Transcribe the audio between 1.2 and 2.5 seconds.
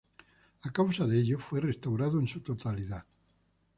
ello, fue restaurado en su